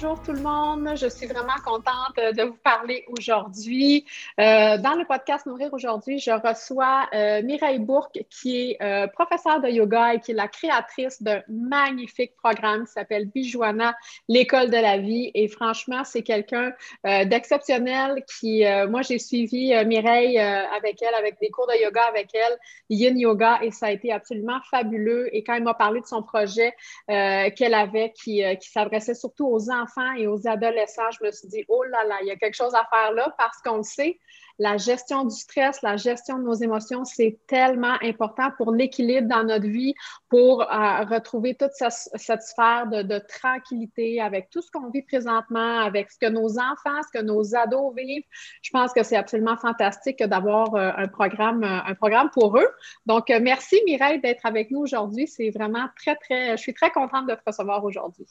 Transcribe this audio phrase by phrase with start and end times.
[0.00, 4.06] Bonjour tout le monde, je suis vraiment contente de vous parler aujourd'hui.
[4.38, 9.60] Euh, dans le podcast Nourrir aujourd'hui, je reçois euh, Mireille Bourque qui est euh, professeure
[9.60, 13.96] de yoga et qui est la créatrice d'un magnifique programme qui s'appelle Bijouana,
[14.28, 15.32] l'école de la vie.
[15.34, 16.72] Et franchement, c'est quelqu'un
[17.02, 22.56] d'exceptionnel qui, moi j'ai suivi Mireille avec elle, avec des cours de yoga avec elle,
[22.88, 25.28] Yin Yoga, et ça a été absolument fabuleux.
[25.34, 26.72] Et quand elle m'a parlé de son projet
[27.08, 31.64] qu'elle avait qui, qui s'adressait surtout aux enfants, et aux adolescents, je me suis dit,
[31.68, 34.18] oh là là, il y a quelque chose à faire là parce qu'on le sait,
[34.58, 39.44] la gestion du stress, la gestion de nos émotions, c'est tellement important pour l'équilibre dans
[39.44, 39.94] notre vie,
[40.28, 46.10] pour euh, retrouver toute cette, sphère de, tranquillité avec tout ce qu'on vit présentement, avec
[46.10, 48.24] ce que nos enfants, ce que nos ados vivent.
[48.62, 52.68] Je pense que c'est absolument fantastique d'avoir euh, un programme, euh, un programme pour eux.
[53.06, 55.28] Donc, merci Mireille d'être avec nous aujourd'hui.
[55.28, 58.26] C'est vraiment très, très, je suis très contente de te recevoir aujourd'hui.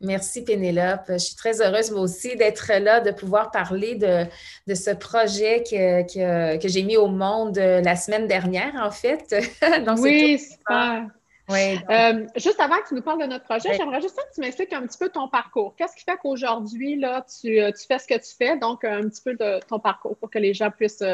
[0.00, 1.04] Merci Pénélope.
[1.08, 4.24] Je suis très heureuse moi aussi d'être là, de pouvoir parler de,
[4.66, 9.34] de ce projet que, que, j'ai mis au monde euh, la semaine dernière, en fait.
[9.98, 11.06] oui, super.
[11.48, 14.40] Oui, euh, juste avant que tu nous parles de notre projet, j'aimerais juste que tu
[14.40, 15.74] m'expliques un petit peu ton parcours.
[15.76, 19.08] Qu'est-ce qui fait qu'aujourd'hui, là, tu, euh, tu, fais ce que tu fais, donc un
[19.08, 21.04] petit peu de ton parcours pour que les gens puissent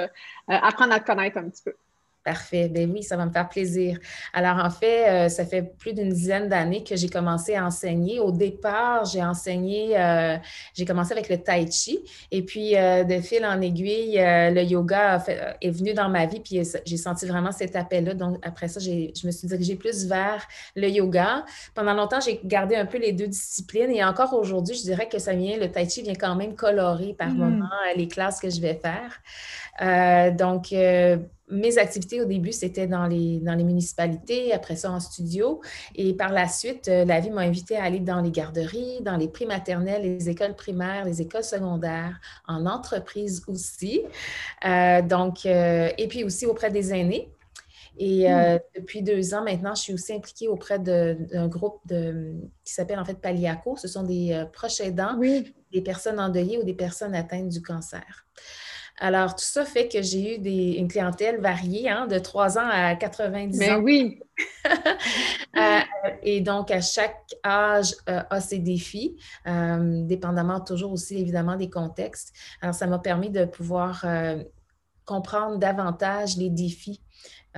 [0.46, 1.74] apprendre à te connaître un petit peu.
[2.28, 2.68] Parfait.
[2.68, 3.98] Ben oui, ça va me faire plaisir.
[4.34, 8.20] Alors, en fait, euh, ça fait plus d'une dizaine d'années que j'ai commencé à enseigner.
[8.20, 10.36] Au départ, j'ai enseigné, euh,
[10.74, 12.00] j'ai commencé avec le tai chi.
[12.30, 15.24] Et puis, euh, de fil en aiguille, le yoga
[15.62, 16.40] est venu dans ma vie.
[16.40, 18.12] Puis, j'ai senti vraiment cet appel-là.
[18.12, 20.46] Donc, après ça, je me suis dirigée plus vers
[20.76, 21.46] le yoga.
[21.74, 23.90] Pendant longtemps, j'ai gardé un peu les deux disciplines.
[23.90, 27.14] Et encore aujourd'hui, je dirais que ça vient, le tai chi vient quand même colorer
[27.14, 27.38] par mmh.
[27.38, 30.34] moment les classes que je vais faire.
[30.36, 30.74] donc,
[31.50, 35.60] mes activités au début, c'était dans les, dans les municipalités, après ça en studio.
[35.94, 39.16] Et par la suite, euh, la vie m'a invité à aller dans les garderies, dans
[39.16, 44.02] les maternelles, les écoles primaires, les écoles secondaires, en entreprise aussi.
[44.64, 47.32] Euh, donc, euh, et puis aussi auprès des aînés.
[48.00, 48.60] Et hmm.
[48.76, 52.32] depuis deux ans maintenant, je suis aussi impliquée auprès d'un groupe de,
[52.64, 53.76] qui s'appelle en fait Paliaco.
[53.76, 58.24] Ce sont des proches aidants, des personnes endeuillées ou des personnes atteintes du cancer.
[59.00, 62.68] Alors, tout ça fait que j'ai eu des, une clientèle variée, hein, de 3 ans
[62.70, 63.80] à 90 Mais ans.
[63.80, 64.20] oui!
[65.56, 65.80] Euh,
[66.22, 69.16] et donc, à chaque âge euh, a ses défis,
[69.48, 72.32] euh, dépendamment toujours aussi évidemment des contextes.
[72.60, 74.04] Alors, ça m'a permis de pouvoir
[75.04, 77.02] comprendre davantage les défis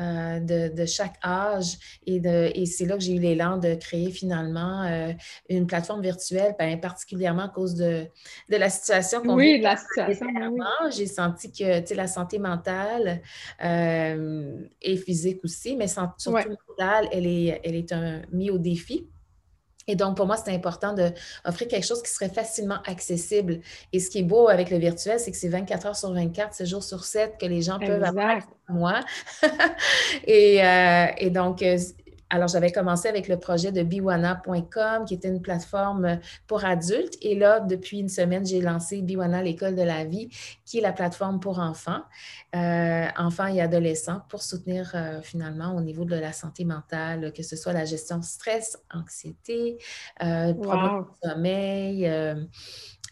[0.00, 2.00] euh, de, chaque âge.
[2.06, 5.12] Et, et c'est là que j'ai eu l'élan de créer finalement euh,
[5.48, 8.06] une plateforme virtuelle, ben, particulièrement à cause de,
[8.48, 10.26] de la situation qu'on Oui, de la situation.
[10.50, 10.60] Oui.
[10.96, 13.20] J'ai senti que la santé mentale
[13.62, 19.08] euh, et physique aussi, mais surtout mentale, elle est, elle est un, mise au défi.
[19.90, 23.58] Et donc, pour moi, c'est important d'offrir quelque chose qui serait facilement accessible.
[23.92, 26.54] Et ce qui est beau avec le virtuel, c'est que c'est 24 heures sur 24,
[26.54, 29.00] 7 jours sur 7 que les gens peuvent avoir moi.
[30.28, 31.76] et, euh, et, donc, euh,
[32.30, 37.18] alors, j'avais commencé avec le projet de biwana.com, qui était une plateforme pour adultes.
[37.22, 40.28] Et là, depuis une semaine, j'ai lancé Biwana, l'école de la vie,
[40.64, 42.02] qui est la plateforme pour enfants,
[42.54, 47.42] euh, enfants et adolescents, pour soutenir euh, finalement au niveau de la santé mentale, que
[47.42, 49.78] ce soit la gestion stress, anxiété,
[50.22, 52.10] euh, problèmes de sommeil.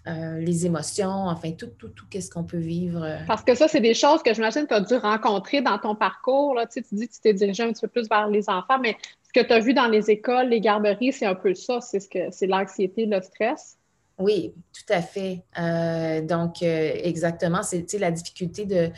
[0.09, 3.07] Euh, les émotions, enfin, tout, tout, tout, qu'est-ce qu'on peut vivre.
[3.27, 5.95] Parce que ça, c'est des choses que j'imagine que tu as dû rencontrer dans ton
[5.95, 6.55] parcours.
[6.55, 6.67] Là.
[6.67, 8.79] Tu, sais, tu dis que tu t'es dirigé un petit peu plus vers les enfants,
[8.81, 11.81] mais ce que tu as vu dans les écoles, les garderies, c'est un peu ça,
[11.81, 13.78] c'est ce que c'est l'anxiété, le stress.
[14.19, 15.45] Oui, tout à fait.
[15.61, 18.91] Euh, donc, euh, exactement, c'est la difficulté de,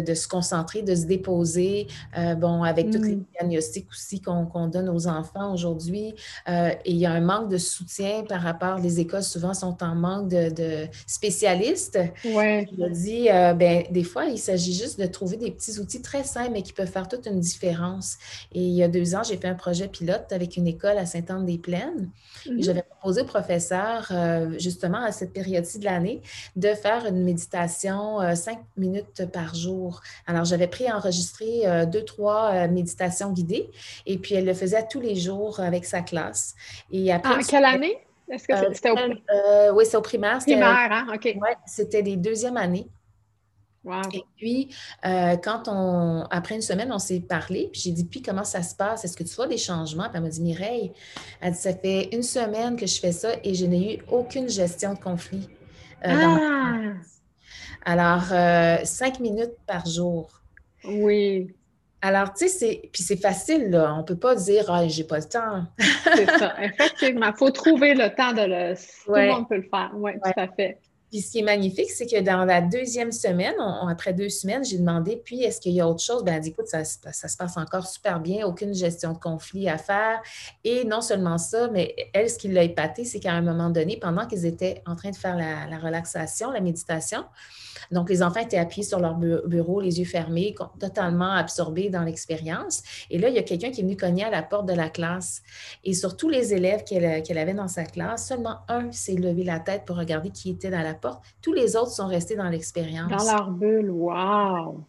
[0.00, 3.24] de, se concentrer, de se déposer, euh, bon, avec tous les mm.
[3.38, 6.14] diagnostics aussi qu'on donne aux enfants aujourd'hui.
[6.48, 9.94] et il y a un manque de soutien par rapport, les écoles souvent sont en
[9.94, 11.98] manque de, spécialistes.
[12.24, 12.66] Oui.
[12.78, 16.50] Je dis, ben, des fois, il s'agit juste de trouver des petits outils très simples,
[16.52, 18.16] mais qui peuvent faire toute une différence.
[18.52, 21.04] Et il y a deux ans, j'ai fait un projet pilote avec une école à
[21.04, 22.10] Sainte-Anne-des-Plaines.
[22.46, 22.64] Mm-hmm.
[22.64, 24.10] J'avais proposé au professeur
[24.62, 26.22] justement à cette période-ci de l'année
[26.56, 30.00] de faire une méditation euh, cinq minutes par jour.
[30.26, 33.70] Alors, j'avais pris enregistré euh, deux, trois euh, méditations guidées
[34.06, 36.54] et puis elle le faisait tous les jours avec sa classe.
[36.90, 37.98] Et après, quelle année?
[38.30, 40.38] Est-ce que c'était au Oui, c'est au primaire.
[40.38, 41.06] Primaire, hein?
[41.14, 41.36] OK.
[41.66, 42.86] C'était des deuxièmes années.
[44.12, 44.68] Et puis,
[45.04, 48.62] euh, quand on, après une semaine, on s'est parlé, puis j'ai dit, puis comment ça
[48.62, 49.04] se passe?
[49.04, 50.04] Est-ce que tu vois des changements?
[50.04, 50.92] Puis elle m'a dit, Mireille,
[51.40, 54.48] elle dit, ça fait une semaine que je fais ça et je n'ai eu aucune
[54.48, 55.48] gestion de conflit.
[56.06, 56.92] Euh, ah!
[57.84, 60.30] Alors, euh, cinq minutes par jour.
[60.84, 61.52] Oui.
[62.00, 63.94] Alors, tu sais, c'est, puis c'est facile, là.
[63.94, 65.64] On ne peut pas dire, ah, j'ai pas le temps.
[65.78, 67.26] c'est ça, effectivement.
[67.26, 68.74] Il faut trouver le temps de le.
[69.04, 69.90] Tout le monde peut le faire.
[69.94, 70.78] Oui, tout à fait.
[71.12, 73.52] Puis ce qui est magnifique, c'est que dans la deuxième semaine,
[73.86, 76.24] après deux semaines, j'ai demandé, puis est-ce qu'il y a autre chose?
[76.24, 79.76] Ben, elle dit, écoute, ça, se passe encore super bien, aucune gestion de conflit à
[79.76, 80.22] faire.
[80.64, 83.98] Et non seulement ça, mais elle, ce qui l'a épaté, c'est qu'à un moment donné,
[83.98, 87.26] pendant qu'ils étaient en train de faire la relaxation, la méditation,
[87.90, 92.82] donc, les enfants étaient appuyés sur leur bureau, les yeux fermés, totalement absorbés dans l'expérience.
[93.10, 94.88] Et là, il y a quelqu'un qui est venu cogner à la porte de la
[94.88, 95.42] classe.
[95.84, 99.60] Et sur tous les élèves qu'elle avait dans sa classe, seulement un s'est levé la
[99.60, 100.94] tête pour regarder qui était dans la
[101.40, 103.10] Tous les autres sont restés dans l'expérience.
[103.10, 104.84] Dans leur bulle, wow!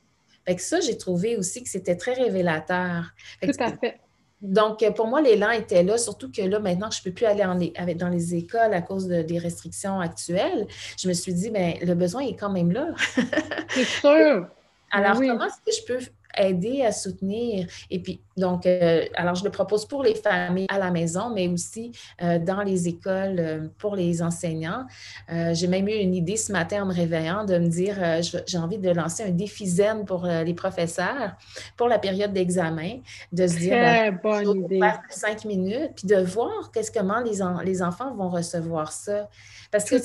[0.45, 3.05] Fait que ça, j'ai trouvé aussi que c'était très révélateur.
[3.41, 3.99] Tout à fait.
[4.41, 7.25] Donc, euh, pour moi, l'élan était là, surtout que là, maintenant je ne peux plus
[7.25, 10.67] aller dans les écoles à cause des restrictions actuelles.
[10.99, 12.87] Je me suis dit, bien, le besoin est quand même là.
[13.69, 14.47] C'est sûr.
[14.91, 15.99] Alors, comment est-ce que je peux
[16.37, 17.67] aider à soutenir.
[17.89, 21.47] Et puis, donc, euh, alors je le propose pour les familles à la maison, mais
[21.47, 21.91] aussi
[22.21, 24.85] euh, dans les écoles euh, pour les enseignants.
[25.29, 28.77] j'ai même eu une idée ce matin en me réveillant de me dire, j'ai envie
[28.77, 31.33] de lancer un défi zen pour les professeurs
[31.77, 32.99] pour la période d'examen,
[33.31, 34.79] de se dire, ben, bonne idée.
[35.09, 39.29] cinq minutes, puis de voir qu'est-ce comment les, les enfants vont recevoir ça.
[39.71, 39.95] Parce que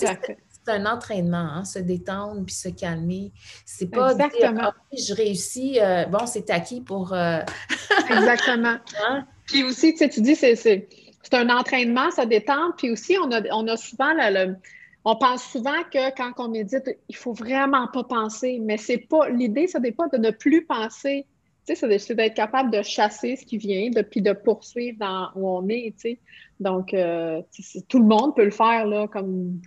[0.68, 3.32] c'est un entraînement, hein, se détendre puis se calmer.
[3.64, 4.52] C'est pas Exactement.
[4.52, 7.12] Dire, ah je réussis, euh, bon, c'est acquis pour.
[7.12, 7.40] Euh,
[8.10, 8.76] Exactement.
[9.02, 9.26] Hein?
[9.46, 10.88] Puis aussi, tu sais, tu dis, c'est
[11.32, 12.74] un entraînement, se détendre.
[12.76, 14.56] Puis aussi, on a, on a souvent le,
[15.04, 19.28] on pense souvent que quand on médite, il faut vraiment pas penser, mais c'est pas
[19.30, 21.26] l'idée, ce n'est pas de ne plus penser.
[21.68, 25.28] Tu sais, c'est d'être capable de chasser ce qui vient, de, puis de poursuivre dans
[25.34, 26.20] où on est, tu sais.
[26.60, 27.42] Donc, euh,
[27.88, 29.60] tout le monde peut le faire, là, comme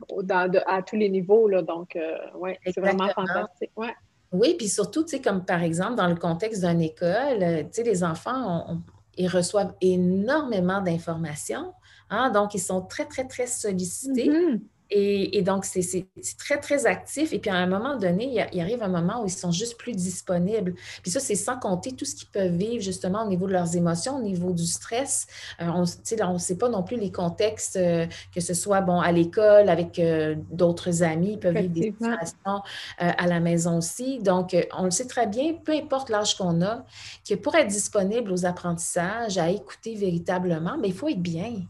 [0.66, 1.62] à tous les niveaux, là.
[1.62, 3.72] Donc, euh, ouais, c'est vraiment fantastique.
[3.76, 3.94] Ouais.
[4.32, 7.70] Oui, puis surtout, tu sais, comme par exemple, dans le contexte d'une école, euh, tu
[7.72, 8.78] sais, les enfants,
[9.18, 11.74] ils reçoivent énormément d'informations.
[12.10, 14.28] Hein, donc, ils sont très, très, très sollicités.
[14.28, 14.60] Mm-hmm.
[14.94, 16.06] Et, donc, c'est
[16.38, 17.32] très, très actif.
[17.32, 19.94] Et puis, à un moment donné, il, arrive un moment où ils sont juste plus
[19.94, 20.74] disponibles.
[21.02, 23.78] Puis ça, c'est sans compter tout ce qu'ils peuvent vivre justement au niveau de leurs
[23.78, 25.28] émotions, au niveau du stress.
[25.62, 28.06] Euh, on ne sait pas non plus les contextes, euh,
[28.36, 32.62] que ce soit bon à l'école, avec euh, d'autres amis, ils peuvent vivre des situations
[32.98, 34.20] à la maison aussi.
[34.20, 36.86] Donc, on le sait très bien, peu importe l'âge qu'on a,
[37.28, 41.62] que pour être disponible aux apprentissages, à écouter véritablement, mais il faut être bien.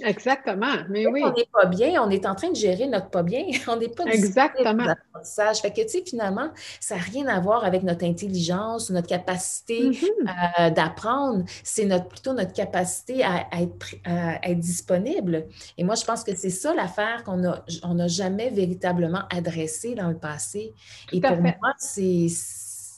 [0.00, 1.22] Exactement, mais oui.
[1.22, 3.44] On n'est pas bien, on est en train de gérer notre pas bien.
[3.68, 4.84] On n'est pas Exactement.
[4.84, 5.60] l'apprentissage.
[5.60, 6.50] Fait que, tu sais, finalement,
[6.80, 10.60] ça n'a rien à voir avec notre intelligence ou notre capacité mm-hmm.
[10.60, 11.44] euh, d'apprendre.
[11.62, 13.94] C'est notre, plutôt notre capacité à, être,
[14.42, 15.46] être disponible.
[15.76, 20.08] Et moi, je pense que c'est ça l'affaire qu'on n'a on jamais véritablement adressée dans
[20.08, 20.74] le passé.
[21.12, 22.28] Et pour moi, c'est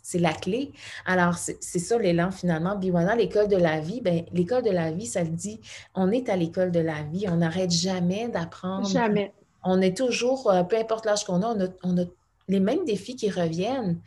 [0.04, 0.70] c'est la clé.
[1.06, 2.76] Alors, c'est ça l'élan finalement.
[2.76, 5.60] Biwana, l'école de la vie, ben, l'école de la vie, ça le dit,
[5.94, 8.86] on est à l'école de la vie, on n'arrête jamais d'apprendre.
[8.86, 9.32] Jamais.
[9.64, 12.04] On est toujours, euh, peu importe l'âge qu'on a, on a,
[12.48, 13.98] les mêmes défis qui reviennent.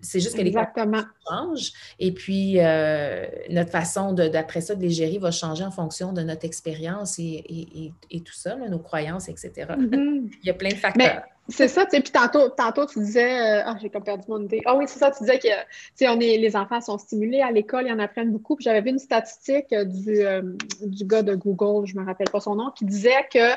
[0.00, 1.72] C'est juste que les changent.
[1.98, 6.22] Et puis, euh, notre façon d'après ça de les gérer va changer en fonction de
[6.22, 9.52] notre expérience et, tout ça, nos croyances, etc.
[9.78, 10.30] Mm-hmm.
[10.42, 11.22] Il y a plein de facteurs.
[11.48, 14.42] C'est ça, tu sais, puis tantôt, tantôt, tu disais, euh, ah, j'ai comme perdu mon
[14.42, 14.62] idée.
[14.64, 17.42] Ah oui, c'est ça, tu disais que, tu sais, on est, les enfants sont stimulés
[17.42, 18.56] à l'école, ils en apprennent beaucoup.
[18.56, 20.40] Puis j'avais vu une statistique euh, du, euh,
[20.80, 23.52] du gars de Google, je me rappelle pas son nom, qui disait que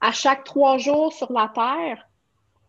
[0.00, 2.08] à chaque trois jours sur la Terre,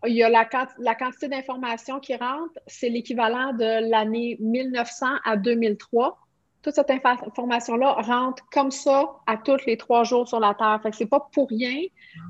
[0.05, 0.47] il y a la,
[0.79, 6.20] la quantité d'informations qui rentre, c'est l'équivalent de l'année 1900 à 2003
[6.61, 10.79] toute cette information-là rentre comme ça à tous les trois jours sur la Terre.
[10.83, 11.81] Fait que c'est pas pour rien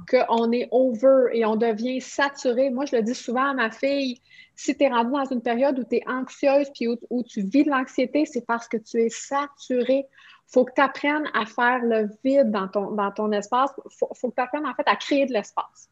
[0.09, 2.69] qu'on est over et on devient saturé.
[2.69, 4.21] Moi, je le dis souvent à ma fille,
[4.55, 7.63] si tu es rendu dans une période où tu es anxieuse puis où, tu vis
[7.63, 10.05] de l'anxiété, c'est parce que tu es saturé.
[10.47, 13.71] faut que tu apprennes à faire le vide dans ton, dans ton espace.
[13.89, 15.89] faut, faut que tu apprennes en fait à créer de l'espace.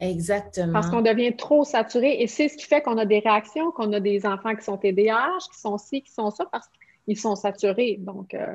[0.00, 0.72] Exactement.
[0.72, 3.92] Parce qu'on devient trop saturé et c'est ce qui fait qu'on a des réactions, qu'on
[3.92, 6.77] a des enfants qui sont TDAH, qui sont ci, qui sont ça, parce que
[7.08, 7.96] ils sont saturés.
[7.98, 8.54] Donc, euh,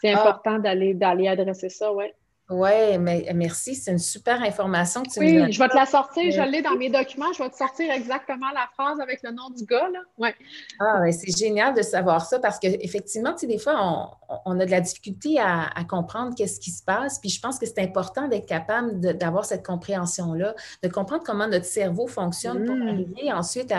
[0.00, 0.22] c'est ah.
[0.22, 2.06] important d'aller, d'aller adresser ça, oui.
[2.50, 3.74] Oui, mais merci.
[3.74, 6.32] C'est une super information que tu oui, Oui, je vais te la sortir.
[6.32, 7.30] Je l'ai dans mes documents.
[7.36, 9.88] Je vais te sortir exactement la phrase avec le nom du gars.
[9.92, 10.00] Là.
[10.16, 10.34] Ouais.
[10.80, 14.70] Ah, c'est génial de savoir ça parce qu'effectivement, tu sais, des fois, on, a de
[14.70, 17.18] la difficulté à, comprendre qu'est-ce qui se passe.
[17.18, 21.66] Puis je pense que c'est important d'être capable d'avoir cette compréhension-là, de comprendre comment notre
[21.66, 22.88] cerveau fonctionne pour mm.
[22.88, 23.72] arriver ensuite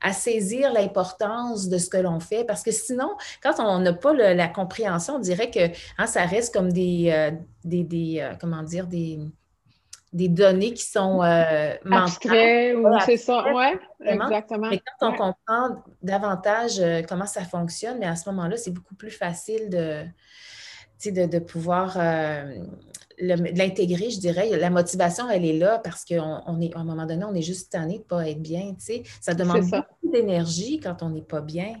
[0.00, 2.44] à, saisir l'importance de ce que l'on fait.
[2.44, 3.10] Parce que sinon,
[3.42, 7.10] quand on n'a pas la compréhension, on dirait que hein, ça reste comme des.
[7.10, 7.30] Euh,
[7.64, 9.18] des, euh, comment dire, des,
[10.14, 11.74] des données qui sont euh,
[12.76, 13.64] ou c'est ça, oui,
[14.04, 14.70] exactement.
[14.70, 18.94] Mais quand on comprend davantage euh, comment ça fonctionne, mais à ce moment-là, c'est beaucoup
[18.94, 20.04] plus facile de,
[21.04, 22.54] de, de pouvoir euh,
[23.18, 24.56] l'intégrer, je dirais.
[24.56, 27.42] La motivation, elle est là parce qu'à on est, à un moment donné, on est
[27.42, 28.74] juste tanné de ne pas être bien.
[29.20, 31.74] Ça demande beaucoup d'énergie quand on n'est pas bien.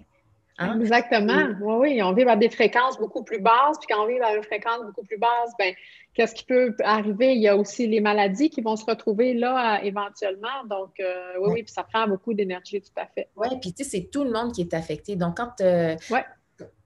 [0.58, 0.78] Hein?
[0.80, 1.48] Exactement.
[1.60, 4.36] Oui, oui, on vit à des fréquences beaucoup plus basses, puis quand on vit à
[4.36, 5.74] une fréquence beaucoup plus basse, ben
[6.14, 7.34] qu'est-ce qui peut arriver?
[7.34, 10.64] Il y a aussi les maladies qui vont se retrouver là éventuellement.
[10.70, 13.28] Donc, euh, oui, oui, puis ça prend beaucoup d'énergie, tout à fait.
[13.36, 15.16] Oui, puis tu sais, c'est tout le monde qui est affecté.
[15.16, 15.60] Donc, quand.
[15.60, 15.96] Euh,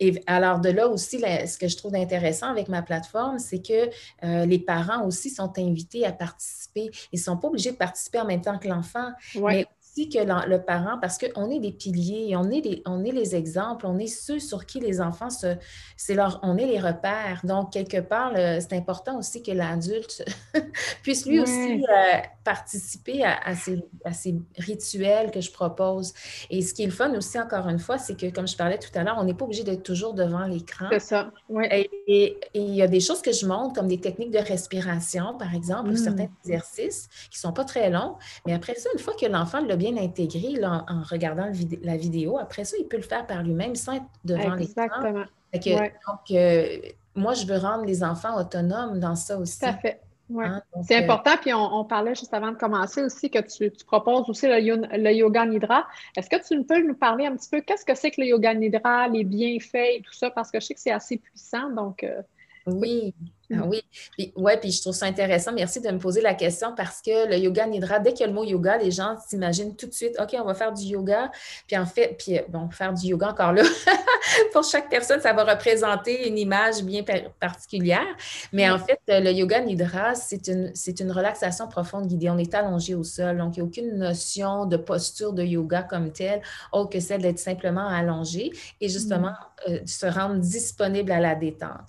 [0.01, 3.91] et alors, de là aussi, ce que je trouve intéressant avec ma plateforme, c'est que
[4.25, 6.91] euh, les parents aussi sont invités à participer.
[7.13, 9.67] Ils ne sont pas obligés de participer en même temps que l'enfant, mais
[10.07, 13.87] que le parent, parce qu'on est des piliers, on est, des, on est les exemples,
[13.87, 15.57] on est ceux sur qui les enfants se.
[15.97, 17.41] C'est leur, on est les repères.
[17.45, 20.25] Donc, quelque part, c'est important aussi que l'adulte
[21.03, 26.13] puisse lui aussi euh, participer à, ces, à, ces, rituels que je propose.
[26.51, 28.79] Et ce qui est le fun aussi, encore une fois, c'est que, comme je parlais
[28.79, 30.87] tout à l'heure, on n'est pas obligé d'être toujours devant l'écran.
[30.91, 31.31] C'est ça.
[31.71, 35.55] Et, il y a des choses que je montre, comme des techniques de respiration, par
[35.55, 36.37] exemple, ou certains mm.
[36.45, 38.17] exercices qui ne sont pas très longs.
[38.47, 41.51] Mais après ça, une fois que l'enfant l'a bien intégré en regardant
[41.83, 42.39] la vidéo.
[42.39, 44.85] Après ça, il peut le faire par lui-même sans être devant l'écran.
[44.85, 45.25] Exactement.
[45.55, 46.77] Donc, euh,
[47.15, 49.61] moi, je veux rendre les enfants autonomes dans ça aussi.
[49.61, 50.01] Tout à fait.
[50.37, 51.31] Hein, c'est euh, important.
[51.41, 55.87] Puis on, parlait juste avant de commencer aussi que tu, proposes aussi le, yoga nidra.
[56.17, 58.53] Est-ce que tu peux nous parler un petit peu qu'est-ce que c'est que le yoga
[58.53, 60.31] nidra, les bienfaits et tout ça?
[60.31, 61.71] Parce que je sais que c'est assez puissant.
[61.71, 62.21] Donc, euh,
[62.67, 63.15] oui.
[63.55, 65.53] Ah oui, puis, ouais, puis je trouve ça intéressant.
[65.53, 68.27] Merci de me poser la question parce que le yoga nidra, dès qu'il y a
[68.27, 71.31] le mot yoga, les gens s'imaginent tout de suite, OK, on va faire du yoga.
[71.67, 73.63] Puis en fait, puis bon, faire du yoga encore là,
[74.53, 77.03] pour chaque personne, ça va représenter une image bien
[77.41, 78.07] particulière.
[78.53, 82.29] Mais en fait, le yoga nidra, c'est une, c'est une relaxation profonde guidée.
[82.29, 85.83] On est allongé au sol, donc il n'y a aucune notion de posture de yoga
[85.83, 89.71] comme telle, autre que celle d'être simplement allongé et justement mm.
[89.71, 91.87] euh, se rendre disponible à la détente.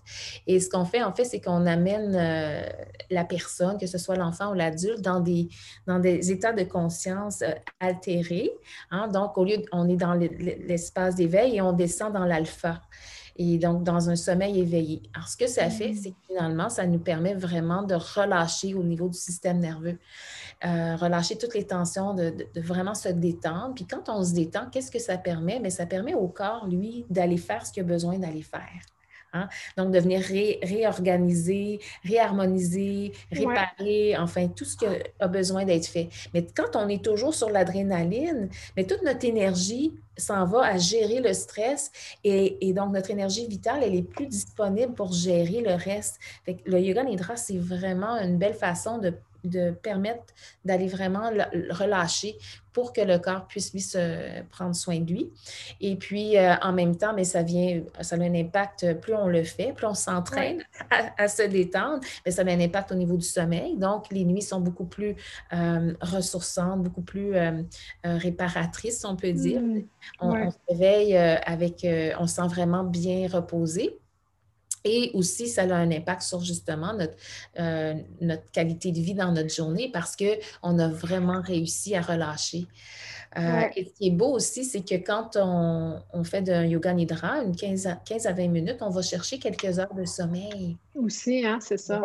[0.47, 2.61] Et ce qu'on fait, en fait, c'est on amène euh,
[3.09, 5.49] la personne, que ce soit l'enfant ou l'adulte, dans des,
[5.87, 8.51] dans des états de conscience euh, altérés.
[8.91, 9.07] Hein.
[9.07, 12.81] Donc, au lieu, on est dans l'espace d'éveil et on descend dans l'alpha.
[13.41, 15.01] Et donc, dans un sommeil éveillé.
[15.15, 15.95] Alors, ce que ça fait, mm.
[15.95, 19.97] c'est que finalement, ça nous permet vraiment de relâcher au niveau du système nerveux,
[20.65, 23.73] euh, relâcher toutes les tensions, de, de, vraiment se détendre.
[23.75, 25.59] Puis quand on se détend, qu'est-ce que ça permet?
[25.61, 28.81] Mais ça permet au corps, lui, d'aller faire ce qu'il a besoin d'aller faire.
[29.33, 29.47] Hein?
[29.77, 34.85] Donc, de venir réorganiser, réharmoniser, réparer, enfin, tout ce qui
[35.19, 36.09] a besoin d'être fait.
[36.33, 41.21] Mais quand on est toujours sur l'adrénaline, mais toute notre énergie s'en va à gérer
[41.21, 41.91] le stress
[42.23, 46.19] et, donc notre énergie vitale, elle est plus disponible pour gérer le reste.
[46.65, 50.33] le yoga nidra, c'est vraiment une belle façon de de permettre
[50.65, 52.37] d'aller vraiment le, relâcher
[52.73, 55.31] pour que le corps puisse lui se prendre soin de lui.
[55.81, 59.27] Et puis, euh, en même temps, mais ça vient, ça a un impact, plus on
[59.27, 60.63] le fait, plus on s'entraîne
[61.17, 63.75] à, se détendre, mais ça a un impact au niveau du sommeil.
[63.75, 65.15] Donc, les nuits sont beaucoup plus
[65.53, 67.61] euh, ressourçantes, beaucoup plus euh,
[68.03, 69.61] réparatrices, on peut dire.
[69.61, 69.83] Mmh.
[70.21, 71.85] On, on, se réveille avec,
[72.19, 73.98] on se sent vraiment bien reposé.
[74.83, 77.15] Et aussi, ça a un impact sur justement notre,
[77.59, 82.67] euh, notre qualité de vie dans notre journée parce qu'on a vraiment réussi à relâcher.
[83.37, 86.93] Euh, et ce qui est beau aussi, c'est que quand on, on fait d'un yoga
[86.93, 90.77] nidra, une 15 à, 15 à 20 minutes, on va chercher quelques heures de sommeil.
[90.95, 92.01] Aussi, hein, c'est ça.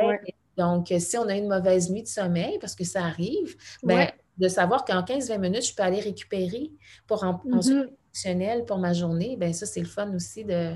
[0.56, 4.48] Donc, si on a une mauvaise nuit de sommeil, parce que ça arrive, ben, de
[4.48, 6.70] savoir qu'en 15-20 minutes, je peux aller récupérer
[7.06, 10.72] pour en, mm fonctionnel pour ma journée, ben ça, c'est le fun aussi de,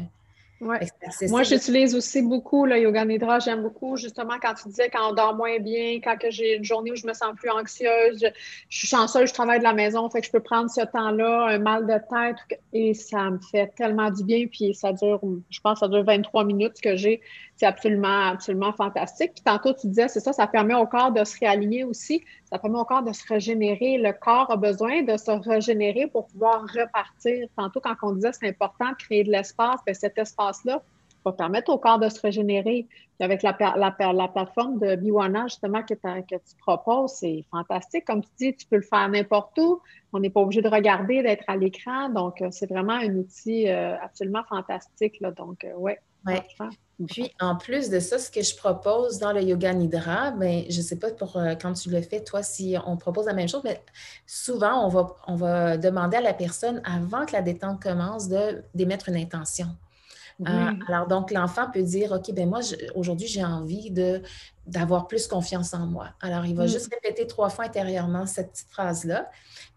[0.61, 0.81] Ouais.
[1.29, 3.38] Moi, j'utilise aussi beaucoup le yoga nidra.
[3.38, 6.91] J'aime beaucoup, justement, quand tu disais quand on dort moins bien, quand j'ai une journée
[6.91, 8.25] où je me sens plus anxieuse,
[8.69, 11.47] je, suis chanceuse, je travaille de la maison, fait que je peux prendre ce temps-là,
[11.50, 14.47] un mal de tête, et ça me fait tellement du bien.
[14.47, 17.21] Puis ça dure, je pense, ça dure 23 minutes que j'ai.
[17.59, 19.33] C'est absolument, absolument fantastique.
[19.35, 22.23] Puis tantôt, tu disais, c'est ça, ça permet au corps de se réaligner aussi.
[22.49, 23.99] Ça permet au corps de se régénérer.
[23.99, 27.49] Le corps a besoin de se régénérer pour pouvoir repartir.
[27.57, 30.81] Tantôt, quand on disait c'est important de créer de l'espace, bien, cet espace-là,
[31.25, 32.87] va permettre au corps de se régénérer.
[33.19, 38.05] Puis avec la, la, plateforme de Biwana, justement, que, que tu proposes, c'est fantastique.
[38.05, 39.81] Comme tu dis, tu peux le faire n'importe où.
[40.13, 42.09] On n'est pas obligé de regarder, d'être à l'écran.
[42.11, 45.21] Donc, euh, c'est vraiment un outil euh, absolument fantastique.
[45.21, 45.33] Là.
[45.33, 45.99] Donc, euh, ouais.
[46.27, 46.43] Ouais.
[47.07, 50.79] Puis, en plus de ça, ce que je propose dans le yoga nidra, ben, je
[50.79, 53.63] ne sais pas pour quand tu le fais, toi, si on propose la même chose,
[53.63, 53.81] mais
[54.27, 58.29] souvent, on va, on va demander à la personne, avant que la détente commence,
[58.75, 59.69] d'émettre une intention.
[60.47, 62.61] Euh, alors, donc, l'enfant peut dire, OK, ben moi,
[62.95, 64.23] aujourd'hui, j'ai envie de,
[64.66, 66.11] d'avoir plus confiance en moi.
[66.21, 66.68] Alors, il va mm.
[66.68, 69.28] juste répéter trois fois intérieurement cette petite phrase-là.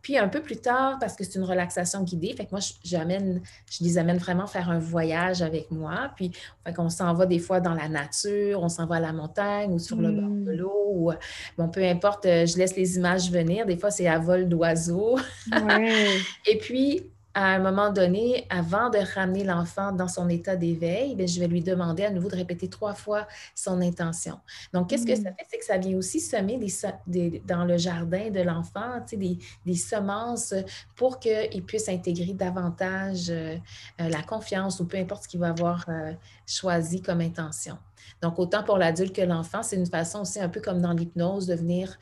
[0.04, 3.42] Puis, un peu plus tard, parce que c'est une relaxation guidée, fait que moi, j'amène,
[3.72, 6.12] je les amène vraiment faire un voyage avec moi.
[6.16, 6.32] Puis,
[6.64, 9.74] fait qu'on s'en va des fois dans la nature, on s'en va à la montagne
[9.74, 10.58] ou sur le bord de mm.
[10.58, 10.84] l'eau.
[10.94, 11.12] Ou,
[11.58, 13.66] bon, peu importe, euh, je laisse les images venir.
[13.66, 15.18] Des fois, c'est à vol d'oiseau.
[16.46, 21.28] Et puis, à un moment donné, avant de ramener l'enfant dans son état d'éveil, ben,
[21.28, 24.38] je vais lui demander à nouveau de répéter trois fois son intention.
[24.74, 25.36] Donc, qu'est-ce que ça mmh.
[25.38, 25.46] fait?
[25.50, 26.60] C'est que ça vient aussi semer
[27.08, 30.54] des, dans le jardin de l'enfant des, des, semences
[30.96, 33.56] pour qu'il puisse intégrer davantage euh,
[34.02, 36.14] euh, la confiance ou peu importe ce qu'il va avoir euh,
[36.46, 37.78] choisi comme intention.
[38.22, 41.48] Donc, autant pour l'adulte que l'enfant, c'est une façon aussi un peu comme dans l'hypnose
[41.48, 41.98] de venir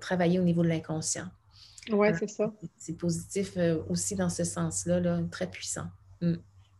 [0.00, 1.26] travailler au niveau de l'inconscient.
[1.90, 2.52] Oui, c'est ça.
[2.76, 5.86] C'est positif euh, aussi dans ce sens-là, très puissant.
[6.20, 6.34] Mm.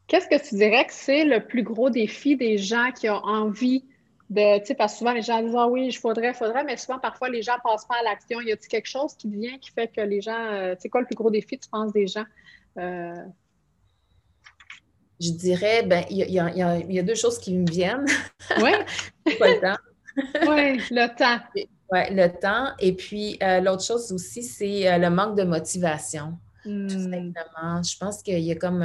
[0.06, 3.84] Qu'est-ce que tu dirais que c'est le plus gros défi des gens qui ont envie
[4.30, 6.76] de, tu sais, parce que souvent les gens disent Ah oui, je faudrais, faudrait, mais
[6.76, 8.40] souvent parfois les gens ne passent pas à l'action.
[8.40, 11.00] Y a-t-il quelque chose qui vient qui fait que les gens, euh, tu sais, quoi
[11.00, 12.24] le plus gros défi, tu penses, des gens?
[12.78, 13.14] Euh?
[15.20, 18.06] Je dirais, ben, il y, a, deux choses qui me viennent.
[18.62, 18.70] Oui.
[19.38, 19.78] pas le temps.
[20.48, 21.42] oui, le temps.
[21.90, 22.72] Oui, le temps.
[22.78, 26.38] Et puis, euh, l'autre chose aussi, c'est euh, le manque de motivation.
[26.62, 26.88] Tout hmm.
[26.88, 27.82] simplement.
[27.82, 28.82] Je pense qu'il y a comme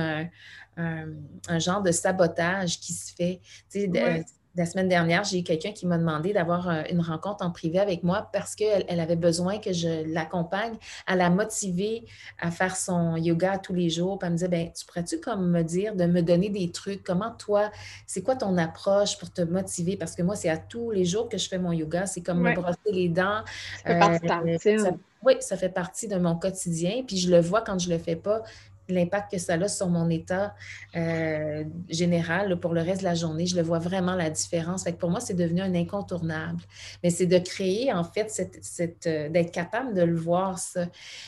[0.78, 3.42] un, genre de sabotage qui se fait.
[3.70, 7.44] Tu sais, la semaine dernière, j'ai eu quelqu'un qui m'a demandé d'avoir euh, une rencontre
[7.44, 10.76] en privé avec moi parce qu'elle elle avait besoin que je l'accompagne
[11.08, 12.06] à la motiver
[12.40, 14.20] à faire son yoga tous les jours.
[14.20, 17.04] Puis elle me disait, ben, tu pourrais-tu comme me dire, de me donner des trucs?
[17.04, 17.72] Comment toi,
[18.06, 19.98] c'est quoi ton approche pour te motiver?
[19.98, 22.06] Parce que moi, c'est à tous les jours que je fais mon yoga.
[22.06, 23.44] C'est comme me brosser les dents.
[23.86, 24.92] Ça fait partie euh,
[25.24, 27.04] oui, ça fait partie de mon quotidien.
[27.08, 28.44] Puis je le vois quand je ne le fais pas
[28.90, 30.56] l'impact que ça a sur mon état
[30.96, 33.46] euh, général pour le reste de la journée.
[33.46, 34.84] Je le vois vraiment la différence.
[34.84, 36.62] Fait pour moi, c'est devenu un incontournable.
[37.04, 40.88] Mais c'est de créer, en fait, cette, euh, d'être capable de le voir, ça.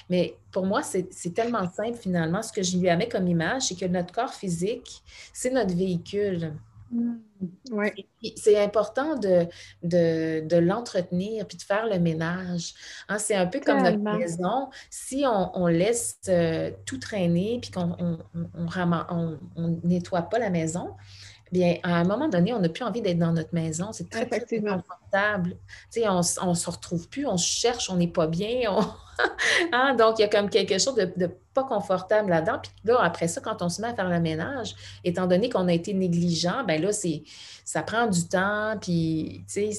[0.09, 2.41] Mais pour moi, c'est tellement simple, finalement.
[2.41, 6.53] Ce que je lui amène comme image, c'est que notre corps physique, c'est notre véhicule.
[8.35, 9.47] C'est important de,
[9.83, 12.73] de, l'entretenir puis de faire le ménage.
[13.09, 13.17] Hein.
[13.17, 14.69] c'est un peu comme notre maison.
[14.89, 20.95] Si on, laisse euh, tout traîner puis qu'on on, on, nettoie pas la maison,
[21.55, 23.93] bien, à un moment donné, on n'a plus envie d'être dans notre maison.
[23.93, 25.55] C'est très, très, confortable.
[26.03, 28.61] on ne se retrouve plus, on se cherche, on n'est pas bien.
[29.71, 32.59] Hein, donc, il y a comme quelque chose de, pas confortable là-dedans.
[32.61, 35.69] Puis là, après ça, quand on se met à faire le ménage, étant donné qu'on
[35.69, 37.23] a été négligent, ben là, c'est
[37.63, 39.71] ça prend du temps, puis c'est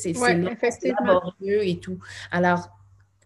[0.98, 1.98] laborieux et tout.
[2.30, 2.70] Alors,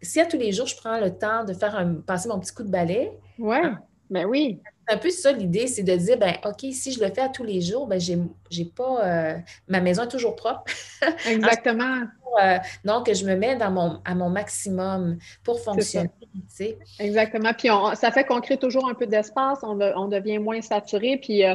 [0.02, 2.54] si à tous les jours, je prends le temps de faire un, passer mon petit
[2.54, 3.78] coup de balai, oui, hein,
[4.10, 4.60] ben oui
[4.90, 7.44] un peu ça l'idée, c'est de dire, ben OK, si je le fais à tous
[7.44, 10.64] les jours, ben j'ai pas, euh, ma maison est toujours propre.
[11.28, 12.02] Exactement.
[12.42, 16.10] euh, donc, je me mets dans mon, à mon maximum pour fonctionner.
[16.98, 17.52] Exactement.
[17.54, 21.54] Puis ça fait qu'on crée toujours un peu d'espace, on, devient moins saturé, puis euh,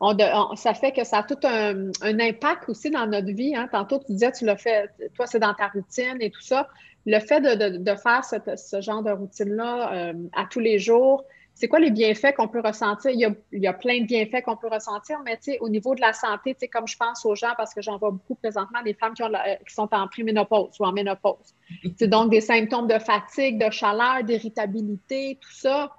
[0.00, 3.54] on ça fait que ça a tout un, impact aussi dans notre vie.
[3.54, 3.68] Hein.
[3.70, 6.68] Tantôt, tu disais, tu l'as fait, toi, c'est dans ta routine et tout ça.
[7.06, 11.78] Le fait de, faire ce genre de routine-là euh, à tous les jours, c'est quoi
[11.78, 13.12] les bienfaits qu'on peut ressentir?
[13.12, 13.20] Il
[13.52, 16.88] y, a, plein de bienfaits qu'on peut ressentir, mais au niveau de la santé, comme
[16.88, 19.30] je pense aux gens, parce que j'en vois beaucoup présentement, des femmes qui, ont
[19.66, 21.54] qui sont en préménopause ou en ménopause.
[21.96, 25.94] C'est donc des symptômes de fatigue, de chaleur, d'irritabilité, tout ça.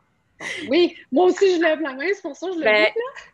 [0.69, 2.87] Oui, moi aussi, je lève la main, c'est pour ça que je le ben,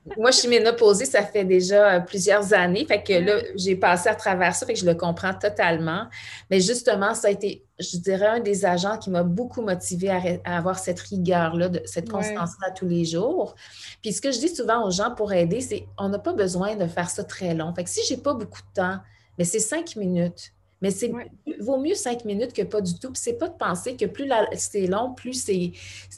[0.06, 0.14] dis.
[0.18, 2.86] Moi, je suis ménopausée, ça fait déjà euh, plusieurs années.
[2.86, 6.08] Fait que là, j'ai passé à travers ça, fait que je le comprends totalement.
[6.50, 10.58] Mais justement, ça a été, je dirais, un des agents qui m'a beaucoup motivée à,
[10.58, 13.56] avoir cette rigueur-là, cette constance-là tous les jours.
[14.02, 16.76] Puis ce que je dis souvent aux gens pour aider, c'est on n'a pas besoin
[16.76, 17.74] de faire ça très long.
[17.74, 19.00] Fait que si j'ai pas beaucoup de temps,
[19.38, 20.54] mais c'est cinq minutes.
[20.82, 21.12] Mais c'est
[21.60, 23.12] vaut mieux cinq minutes que pas du tout.
[23.12, 25.72] Puis c'est pas de penser que plus c'est long, plus c'est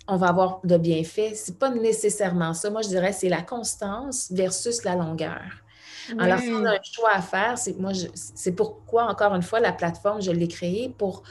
[0.07, 1.35] on va avoir de bienfaits.
[1.35, 2.69] C'est pas nécessairement ça.
[2.69, 5.41] Moi, je dirais c'est la constance versus la longueur.
[6.17, 9.59] Alors, si on a un choix à faire, c'est moi, c'est pourquoi, encore une fois,
[9.61, 11.23] la plateforme, je l'ai créée pour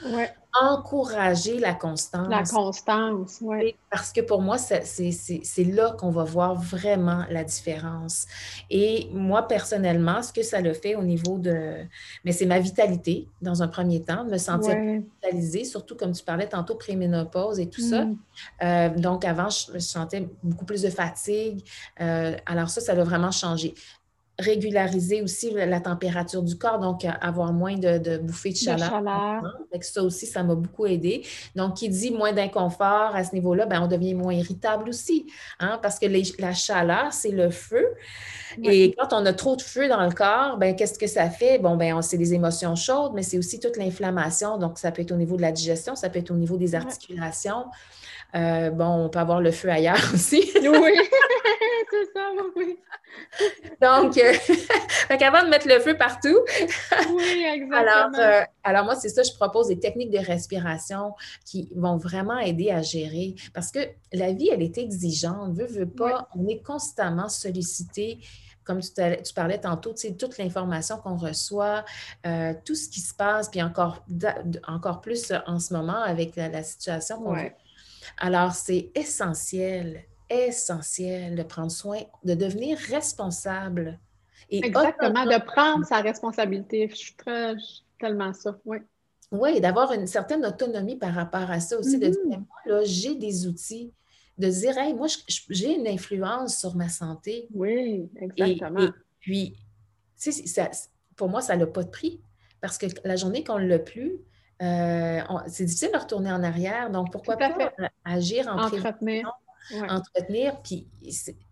[0.61, 2.27] encourager la constance.
[2.29, 3.75] La constance, oui.
[3.89, 8.27] Parce que pour moi, c'est là qu'on va voir vraiment la différence.
[8.69, 11.77] Et moi, personnellement, ce que ça le fait au niveau de...
[12.23, 16.23] Mais c'est ma vitalité, dans un premier temps, de me sentir vitalisée, surtout comme tu
[16.23, 18.05] parlais tantôt, préménopause et tout ça.
[18.05, 18.17] Mm.
[18.63, 21.63] Euh, donc, avant, je, sentais beaucoup plus de fatigue.
[21.99, 23.73] Euh, alors ça, ça a vraiment changé
[24.39, 29.43] régulariser aussi la température du corps, donc avoir moins de, de bouffées de chaleur.
[29.81, 31.23] ça aussi, ça m'a beaucoup aidé.
[31.55, 35.27] Donc, qui dit moins d'inconfort à ce niveau-là, ben, on devient moins irritable aussi,
[35.59, 36.07] hein, parce que
[36.41, 37.85] la chaleur, c'est le feu.
[38.63, 41.59] Et quand on a trop de feu dans le corps, ben, qu'est-ce que ça fait?
[41.59, 44.57] Bon, ben, c'est des émotions chaudes, mais c'est aussi toute l'inflammation.
[44.57, 46.73] Donc, ça peut être au niveau de la digestion, ça peut être au niveau des
[46.73, 47.65] articulations.
[48.35, 50.51] Euh, bon, on peut avoir le feu ailleurs aussi.
[50.55, 50.69] oui,
[52.03, 52.79] c'est ça, oui.
[53.81, 54.33] Donc, euh,
[55.25, 56.37] avant de mettre le feu partout.
[57.13, 57.77] oui, exactement.
[57.77, 61.13] Alors, euh, alors moi, c'est ça, je propose des techniques de respiration
[61.45, 63.79] qui vont vraiment aider à gérer parce que
[64.11, 65.53] la vie, elle est exigeante.
[65.53, 68.19] Veut, veut pas, on est constamment sollicité
[68.65, 71.83] comme tu, tu, parlais tantôt, toute l'information qu'on reçoit,
[72.63, 74.05] tout ce qui se passe, puis encore,
[74.65, 77.51] encore plus en ce moment avec la, situation qu'on vit.
[78.17, 83.99] Alors, c'est essentiel, essentiel de prendre soin, de devenir responsable.
[84.49, 86.87] Et Exactement, de prendre sa responsabilité.
[86.89, 87.55] Je suis très,
[87.99, 88.77] tellement ça, oui.
[89.31, 92.37] Oui, d'avoir une certaine autonomie par rapport à ça aussi, de dire, mm-hmm.
[92.37, 93.91] moi, là, j'ai des outils,
[94.37, 95.07] de dire, hey, moi,
[95.49, 97.47] j'ai une influence sur ma santé.
[97.53, 98.81] Oui, exactement.
[98.81, 99.55] Et, puis,
[100.21, 100.69] tu sais,
[101.15, 102.21] pour moi, ça n'a pas de prix.
[102.61, 104.19] Parce que la journée qu'on ne l'a plus,
[104.61, 107.73] euh, c'est difficile de retourner en arrière, donc pourquoi pas
[108.05, 108.69] agir en
[109.71, 109.91] entretenir.
[109.91, 110.87] entretenir, puis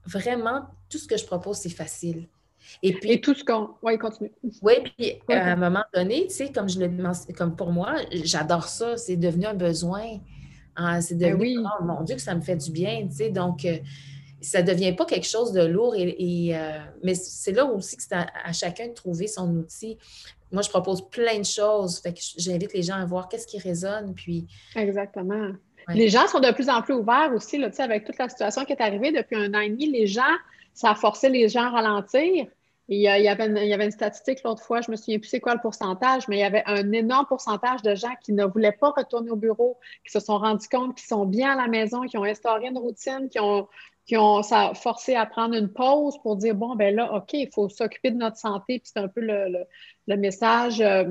[0.06, 2.28] vraiment, tout ce que je propose, c'est facile.
[2.84, 3.72] Et puis, tout ce qu'on.
[3.82, 4.32] Oui, continue.
[4.62, 8.68] Oui, puis à un moment donné, tu sais, comme je le comme pour moi, j'adore
[8.68, 10.20] ça, c'est devenu un besoin.
[10.76, 13.30] Ah, c'est ben devenu, oh mon Dieu, que ça me fait du bien, tu sais,
[13.30, 13.66] donc.
[13.66, 13.78] Euh,
[14.44, 18.02] ça ne devient pas quelque chose de lourd, et, euh, mais c'est là aussi que
[18.02, 20.00] c'est à, chacun de trouver son outil
[20.52, 22.00] moi, je propose plein de choses.
[22.00, 24.14] Fait que j'invite les gens à voir qu'est-ce qui résonne.
[24.14, 24.48] Puis...
[24.76, 25.54] Exactement.
[25.90, 28.74] Les gens sont de plus en plus ouverts aussi, là, avec toute la situation qui
[28.74, 29.88] est arrivée depuis un an et demi.
[29.88, 30.22] Les gens,
[30.74, 32.48] ça a forcé les gens à ralentir.
[32.88, 36.28] il, y avait une, statistique l'autre fois, je me souviens plus c'est quoi le pourcentage,
[36.28, 39.36] mais il y avait un énorme pourcentage de gens qui ne voulaient pas retourner au
[39.36, 42.68] bureau, qui se sont rendus compte qu'ils sont bien à la maison, qui ont instauré
[42.68, 43.68] une routine, qui ont
[44.06, 44.42] qui ont
[44.74, 48.18] forcé à prendre une pause pour dire bon, ben là, OK, il faut s'occuper de
[48.18, 48.80] notre santé.
[48.80, 49.68] Puis c'est un peu le,
[50.18, 51.04] message, euh,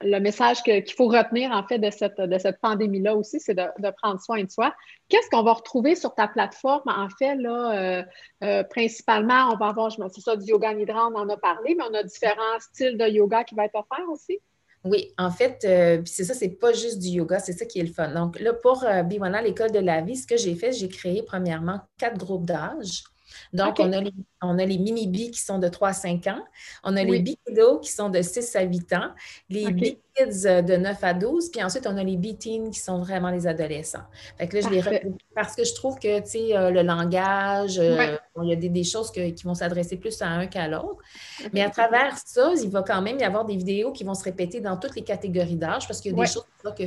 [0.00, 3.90] le message qu'il faut retenir en fait de cette, de cette pandémie-là aussi, c'est de,
[3.98, 4.74] prendre soin de soi.
[5.08, 6.82] Qu'est-ce qu'on va retrouver sur ta plateforme?
[6.86, 8.02] En fait, là, euh,
[8.42, 11.36] euh, principalement, on va avoir, je me c'est ça, du yoga nidra, on en a
[11.36, 14.40] parlé, mais on a différents styles de yoga qui vont être offerts aussi.
[14.84, 17.84] Oui, en fait, euh, c'est ça, c'est pas juste du yoga, c'est ça qui est
[17.84, 18.08] le fun.
[18.12, 21.22] Donc là, pour euh, Biwana, l'école de la vie, ce que j'ai fait, j'ai créé
[21.22, 23.04] premièrement quatre groupes d'âge.
[23.52, 26.42] Donc, on, a les, on a les mini-bi qui sont de 3 à 5 ans.
[26.84, 29.10] On a les bi-kiddos qui sont de 6 à 8 ans.
[29.48, 31.50] Les bi-kids euh, de 9 à 12.
[31.50, 34.04] Puis ensuite, on a les bi-teens qui sont vraiment les adolescents.
[34.38, 34.82] Fait que là, je les
[35.34, 38.84] parce que je trouve que, tu sais, euh, le langage, euh, il y a des,
[38.84, 40.98] choses qui vont s'adresser plus à un qu'à l'autre.
[41.52, 44.24] Mais à travers ça, il va quand même y avoir des vidéos qui vont se
[44.24, 46.44] répéter dans toutes les catégories d'âge parce qu'il y a des choses
[46.76, 46.84] que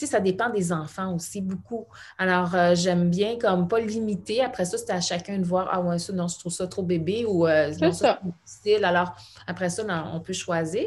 [0.00, 1.86] sais, ça dépend des enfants aussi beaucoup.
[2.18, 4.42] Alors, euh, j'aime bien comme pas limiter.
[4.42, 6.82] Après ça, c'est à chacun de voir, ah ouais, ça, non, je trouve ça trop
[6.82, 8.84] bébé ou euh, non, ça, difficile.
[8.84, 9.14] Alors,
[9.46, 10.86] après ça, on peut choisir.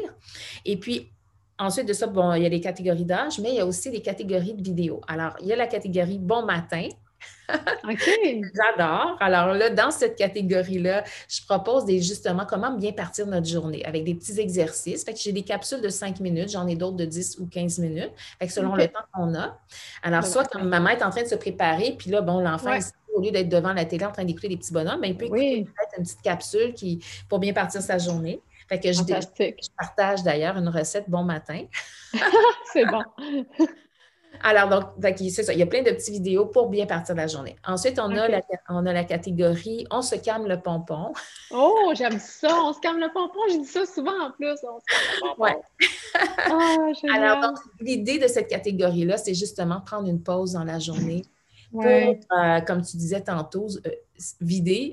[0.64, 1.10] Et puis,
[1.58, 3.88] Ensuite de ça, bon, il y a les catégories d'âge, mais il y a aussi
[3.90, 5.00] des catégories de vidéos.
[5.06, 6.88] Alors, il y a la catégorie Bon matin,
[7.84, 8.10] OK.
[8.54, 9.16] J'adore.
[9.20, 14.04] Alors là, dans cette catégorie-là, je propose des, justement comment bien partir notre journée avec
[14.04, 15.04] des petits exercices.
[15.04, 17.78] Fait que j'ai des capsules de 5 minutes, j'en ai d'autres de 10 ou 15
[17.78, 18.12] minutes.
[18.38, 19.58] Fait que selon le temps qu'on a.
[20.02, 22.78] Alors, soit quand maman est en train de se préparer, puis là, bon, l'enfant,
[23.14, 25.18] au lieu d'être devant la télé en train d'écouter des petits bonhommes, mais ben, il
[25.18, 28.40] peut écouter peut-être une petite capsule qui, pour bien partir sa journée.
[28.68, 31.64] Fait que je, je partage d'ailleurs une recette bon matin.
[32.72, 33.02] C'est bon.
[34.40, 35.52] Alors, donc, c'est ça.
[35.52, 37.56] Il y a plein de petites vidéos pour bien partir de la journée.
[37.66, 41.12] Ensuite, on, a, la, on a la catégorie On se calme le pompon.
[41.50, 42.48] Oh, j'aime ça.
[42.64, 43.38] On se calme le pompon.
[43.50, 44.50] Je dis ça souvent en plus.
[44.50, 45.42] On se calme le pompon.
[45.42, 45.56] Ouais.
[46.44, 51.22] Ah, Alors, donc, l'idée de cette catégorie-là, c'est justement prendre une pause dans la journée
[51.70, 53.90] pour, euh, comme tu disais tantôt, euh,
[54.40, 54.92] vider.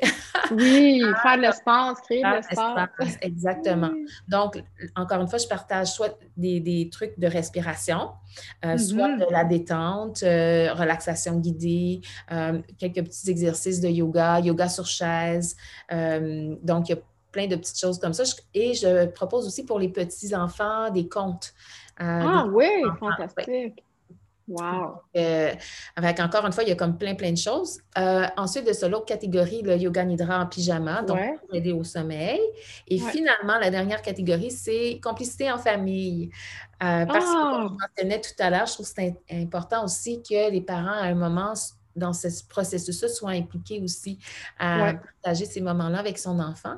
[0.51, 3.17] oui, faire de l'espace, créer de l'espace.
[3.21, 3.91] Exactement.
[4.27, 4.61] Donc,
[4.95, 8.11] encore une fois, je partage soit des, trucs de respiration,
[8.65, 9.27] euh, soit mm-hmm.
[9.27, 12.01] de la détente, relaxation guidée,
[12.77, 15.55] quelques petits exercices de yoga, yoga sur chaise.
[15.89, 18.23] donc, il y a plein de petites choses comme ça.
[18.53, 21.53] Et je propose aussi pour les petits-enfants des contes.
[21.97, 22.67] ah oui,
[22.99, 23.83] fantastique.
[24.49, 25.03] Wow!
[25.15, 25.53] Euh,
[25.95, 27.79] avec encore une fois, il y a comme plein, plein de choses.
[27.97, 31.83] Euh, ensuite de ça, l'autre catégorie, le yoga nidra en pyjama, donc pour aider au
[31.83, 32.39] sommeil.
[32.88, 36.31] Et finalement, la dernière catégorie, c'est complicité en famille.
[36.81, 37.88] Euh, parce que, comme je ah!
[37.88, 41.15] mentionnais tout à l'heure, je trouve que c'est important aussi que les parents, à un
[41.15, 41.53] moment,
[41.99, 44.19] dans ce processus-là, soit impliqué aussi
[44.57, 46.77] à partager ces moments-là avec son enfant,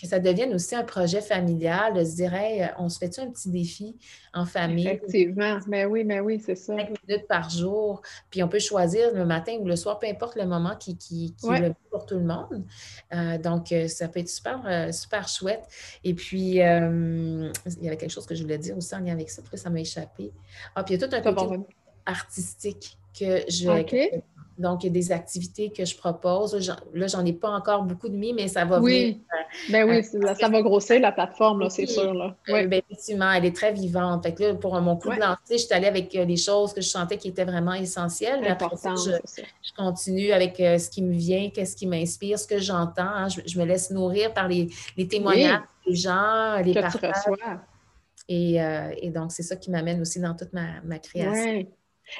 [0.00, 2.32] que ça devienne aussi un projet familial, de se dire,
[2.78, 3.96] on se fait-tu un petit défi
[4.34, 4.88] en famille?
[4.88, 6.76] Effectivement, mais oui, mais oui, c'est ça.
[6.76, 10.36] Cinq minutes par jour, puis on peut choisir le matin ou le soir, peu importe
[10.36, 12.64] le moment qui, qui, est le pour tout le monde.
[13.12, 15.68] Euh, donc, euh, ça peut être super, euh, super chouette.
[16.02, 19.30] Et puis, il y avait quelque chose que je voulais dire aussi en lien avec
[19.30, 20.32] ça, puis ça m'a échappé.
[20.74, 21.60] Ah, puis il y a tout un côté
[22.06, 23.68] artistique que je,
[24.58, 26.54] donc, il y a des activités que je propose.
[26.92, 29.00] Là, j'en ai pas encore beaucoup de mis, mais ça va oui.
[29.02, 29.16] venir.
[29.70, 32.12] ben oui, euh, ça, va grossir la plateforme, c'est sûr.
[32.12, 32.36] Là.
[32.48, 34.24] Euh, ben, effectivement, elle est très vivante.
[34.24, 36.74] Fait que là, pour mon coup de lancer, je suis allée avec euh, les choses
[36.74, 38.40] que je sentais qui étaient vraiment essentielles.
[38.42, 42.58] Mais après ça, je, continue avec ce qui me vient, qu'est-ce qui m'inspire, ce que
[42.58, 43.02] j'entends.
[43.02, 43.28] Hein.
[43.28, 44.68] Je, me laisse nourrir par les,
[45.08, 47.14] témoignages des gens, les partages.
[48.28, 48.56] Et,
[49.00, 51.66] et, donc, c'est ça qui m'amène aussi dans toute ma, ma création.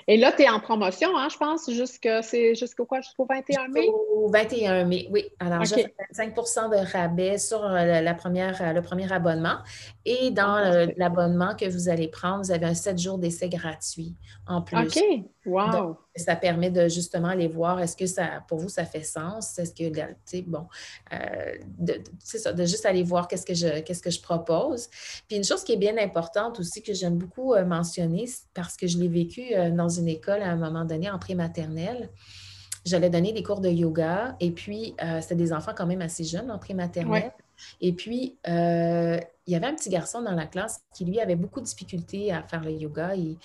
[0.09, 3.01] Et là, tu es en promotion, hein, je pense, jusqu'au quoi?
[3.01, 3.89] Jusqu'au 21 mai?
[3.89, 5.25] Au 21 mai, oui.
[5.39, 9.59] Alors, j'ai 25% de rabais sur euh, la première, euh, le premier abonnement.
[10.05, 14.15] Et dans ah, l'abonnement que vous allez prendre, vous avez un 7 jours d'essai gratuit
[14.47, 14.77] en plus.
[14.77, 15.03] OK.
[15.47, 15.97] Wow.
[16.14, 19.59] Ça permet de justement aller voir est-ce que ça, pour vous, ça fait sens?
[19.59, 20.66] Est-ce que, tu sais, bon,
[21.12, 21.55] euh,
[22.18, 24.88] c'est ça, de juste aller voir qu'est-ce que je, qu'est-ce que je propose.
[25.27, 28.87] Puis une chose qui est bien importante aussi, que j'aime beaucoup euh, mentionner, parce que
[28.87, 32.11] je l'ai vécu euh, dans une école à un moment donné en prématernelle.
[32.85, 36.51] J'allais donner des cours de yoga et puis c'était des enfants quand même assez jeunes
[36.51, 37.31] en prématernelle.
[37.81, 41.61] Et puis, il y avait un petit garçon dans la classe qui, lui, avait beaucoup
[41.61, 43.14] de difficultés à faire le yoga.
[43.14, 43.37] Et,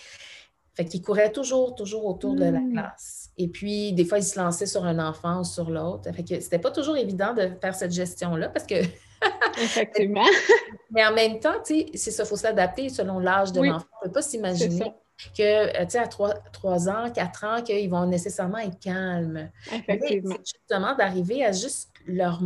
[0.78, 2.72] fait qu'il courait toujours, toujours autour de la hmm.
[2.72, 3.32] classe.
[3.40, 6.14] Et puis, des fois, il se lançait sur un enfant ou sur l'autre.
[6.14, 8.76] Fait que c'était pas toujours évident de faire cette gestion-là parce que.
[9.58, 10.22] Effectivement.
[10.92, 13.88] Mais en même temps, tu sais, c'est ça, il faut s'adapter selon l'âge de l'enfant.
[14.04, 14.94] On ne peut pas s'imaginer
[15.36, 19.50] que, euh, tu sais, à 3, ans, 4 ans, qu'ils vont nécessairement être calmes.
[19.74, 20.36] Effectivement.
[20.46, 22.40] justement d'arriver à juste leur.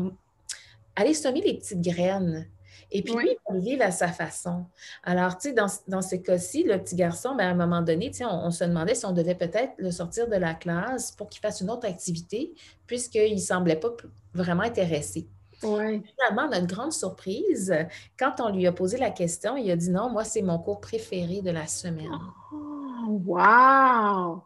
[0.96, 2.48] aller semer les petites graines
[2.92, 4.66] et puis, lui, il va vivre à sa façon.
[5.04, 8.12] Alors, tu sais, dans, dans ce cas-ci, le petit garçon, bien, à un moment donné,
[8.12, 11.30] tu sais, on, se demandait si on devait peut-être le sortir de la classe pour
[11.30, 12.54] qu'il fasse une autre activité,
[12.88, 13.92] puisqu'il ne semblait pas
[14.34, 15.30] vraiment intéressé.
[15.64, 16.02] Ouais.
[16.18, 17.74] Finalement, notre grande surprise,
[18.20, 20.82] quand on lui a posé la question, il a dit non, moi, c'est mon cours
[20.82, 22.12] préféré de la semaine.
[22.52, 24.44] Oh, wow!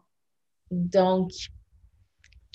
[0.70, 1.32] Donc,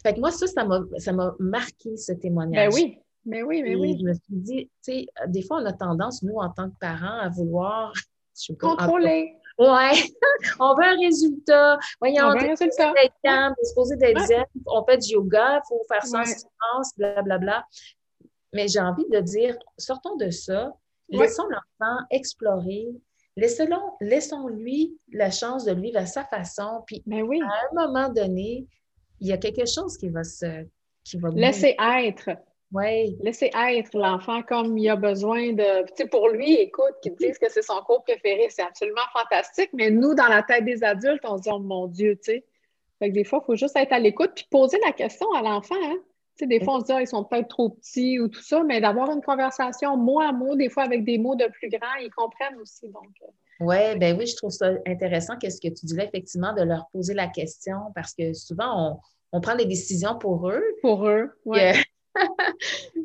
[0.02, 2.70] fait que moi, ça, ça m'a marqué ce témoignage.
[2.70, 3.98] Ben oui, mais oui, mais oui.
[4.00, 6.76] Je me suis dit, tu sais, des fois, on a tendance, nous, en tant que
[6.80, 7.94] parents, à vouloir
[8.60, 9.36] contrôler.
[9.58, 9.92] Ouais,
[10.60, 11.78] on veut un résultat.
[12.00, 12.94] Voyons, on veut un résultat.
[12.94, 16.98] D'être calme, supposé d'être zen, on fait du yoga, il faut faire ça en silence,
[16.98, 17.66] blablabla.
[18.54, 20.74] Mais j'ai envie de dire, sortons de ça,
[21.10, 22.88] laissons l'enfant explorer,
[23.36, 27.40] laissons-lui la chance de vivre à sa façon, puis Mais oui.
[27.42, 28.68] à un moment donné,
[29.20, 30.66] il y a quelque chose qui va se...
[31.04, 32.30] Qui va Laisser être.
[32.72, 33.18] Oui.
[33.22, 35.86] Laisser être l'enfant comme il a besoin de.
[35.88, 39.70] Tu sais, pour lui, écoute, qu'ils disent que c'est son cours préféré, c'est absolument fantastique,
[39.74, 42.46] mais nous, dans la tête des adultes, on se dit, oh mon Dieu, tu sais.
[43.00, 45.42] Fait que des fois, il faut juste être à l'écoute puis poser la question à
[45.42, 45.76] l'enfant.
[45.84, 45.98] Hein?
[46.38, 48.42] Tu sais, des fois, on se dit, ah, ils sont peut-être trop petits ou tout
[48.42, 51.68] ça, mais d'avoir une conversation mot à mot, des fois avec des mots de plus
[51.70, 52.88] grands, ils comprennent aussi.
[52.88, 53.10] Donc.
[53.24, 53.32] Euh.
[53.60, 57.14] Oui, ben oui, je trouve ça intéressant qu'est-ce que tu disais, effectivement, de leur poser
[57.14, 58.94] la question parce que souvent,
[59.34, 60.64] on, on prend des décisions pour eux.
[60.82, 61.60] Pour eux, oui.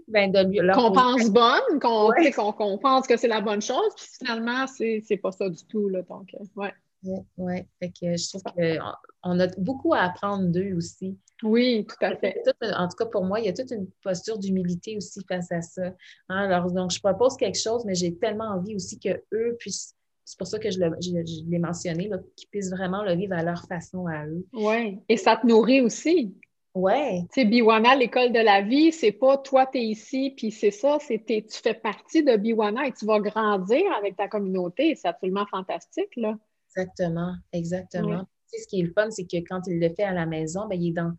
[0.08, 0.32] Ben
[0.74, 5.48] qu'on pense bonne, qu'on pense que c'est la bonne chose, puis finalement, c'est pas ça
[5.48, 5.88] du tout.
[5.88, 6.72] Là, donc, euh, ouais.
[7.04, 7.66] Oui, ouais.
[7.78, 11.16] fait que je trouve qu'on a beaucoup à apprendre d'eux aussi.
[11.42, 12.42] Oui, tout à fait.
[12.76, 15.60] en tout cas, pour moi, il y a toute une posture d'humilité aussi face à
[15.60, 15.88] ça.
[16.28, 16.50] Hein.
[16.50, 20.46] Alors, donc, je propose quelque chose, mais j'ai tellement envie aussi qu'eux puissent, c'est pour
[20.46, 24.46] ça que je l'ai mentionné, qu'ils puissent vraiment le vivre à leur façon à eux.
[24.54, 26.34] Oui, et ça te nourrit aussi.
[26.76, 27.22] Ouais.
[27.32, 30.70] Tu sais, Biwana, l'école de la vie, c'est pas toi, tu es ici, puis c'est
[30.70, 34.94] ça, c'est tu fais partie de Biwana et tu vas grandir avec ta communauté.
[34.94, 36.36] C'est absolument fantastique, là.
[36.76, 38.18] Exactement, exactement.
[38.20, 40.26] Tu sais, ce qui est le fun, c'est que quand il le fait à la
[40.26, 41.12] maison, ben, il est dans,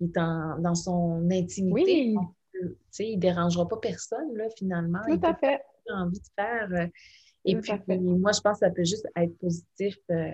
[0.00, 2.16] il est dans, son intimité.
[2.16, 2.16] Oui.
[2.52, 4.98] tu sais, il ne dérangera pas personne, là, finalement.
[5.06, 5.60] Tout à fait.
[5.86, 6.68] Il a envie de faire.
[6.72, 6.86] Euh,
[7.44, 9.96] et puis, moi, je pense que ça peut juste être positif.
[10.10, 10.32] Euh,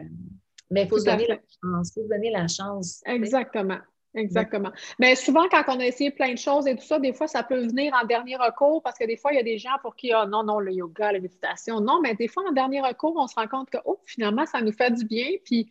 [0.70, 1.90] mais il faut se donner la chance.
[1.90, 3.02] Il faut se donner la chance.
[3.04, 3.80] Exactement.
[4.14, 4.70] Exactement.
[4.98, 7.44] Mais souvent, quand on a essayé plein de choses et tout ça, des fois, ça
[7.44, 9.94] peut venir en dernier recours parce que des fois, il y a des gens pour
[9.94, 13.14] qui, ah non, non, le yoga, la méditation, non, mais des fois, en dernier recours,
[13.16, 15.28] on se rend compte que, oh, finalement, ça nous fait du bien.
[15.44, 15.70] Puis,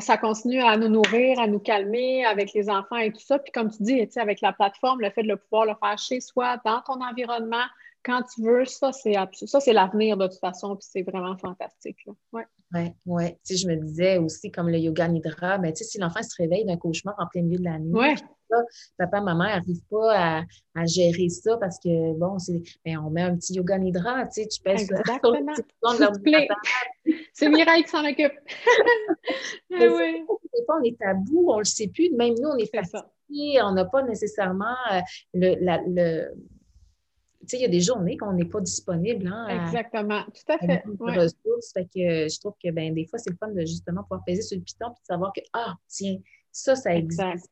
[0.00, 3.38] ça continue à nous nourrir, à nous calmer avec les enfants et tout ça.
[3.38, 6.20] Puis comme tu dis, avec la plateforme, le fait de le pouvoir le faire chez
[6.20, 7.64] soi, dans ton environnement,
[8.02, 11.98] quand tu veux, ça, c'est l'avenir de toute façon, puis c'est vraiment fantastique.
[12.06, 12.42] Oui, oui.
[13.06, 13.38] Ouais.
[13.46, 16.22] Tu sais, je me disais aussi, comme le yoga nidra, ben, tu sais, si l'enfant
[16.22, 18.14] se réveille d'un cauchemar en plein milieu de la nuit, ouais.
[18.98, 20.42] papa, maman n'arrivent pas
[20.74, 24.42] à, gérer ça parce que, bon, c'est, ben, on met un petit yoga nidra, tu
[24.42, 24.88] sais, tu pèses
[27.32, 28.34] c'est Mireille qui s'en occupe.
[29.70, 30.24] Oui.
[30.54, 32.10] Des fois, on est tabou, on ne le sait plus.
[32.10, 35.00] Même nous, on est fatigués, on n'a pas nécessairement euh,
[35.34, 36.28] le,
[37.52, 39.26] le il y a des journées qu'on n'est pas disponible.
[39.26, 40.82] Hein, Exactement, tout à fait.
[40.98, 41.72] ressources.
[41.72, 44.42] Fait que je trouve que ben, des fois, c'est le fun de justement pouvoir peser
[44.42, 46.18] sur le piton et de savoir que, ah, tiens,
[46.50, 47.50] ça, ça existe.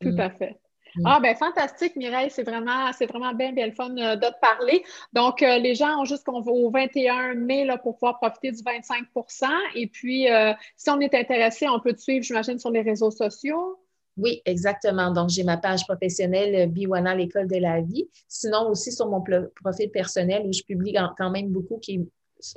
[0.00, 0.20] Tout mm.
[0.20, 0.60] à fait.
[0.96, 1.02] Mm.
[1.06, 2.30] Ah, ben fantastique, Mireille.
[2.30, 4.84] C'est vraiment, c'est vraiment bien, bien le fun euh, de te parler.
[5.12, 9.86] Donc, euh, les gens ont jusqu'au 21 mai là, pour pouvoir profiter du 25% Et
[9.86, 13.78] puis, euh, si on est intéressé, on peut te suivre, j'imagine, sur les réseaux sociaux.
[14.20, 15.10] Oui, exactement.
[15.12, 18.08] Donc, j'ai ma page professionnelle euh, Biwana, l'école de la vie.
[18.28, 19.22] Sinon, aussi sur mon
[19.54, 22.00] profil personnel où je publie quand même beaucoup qui est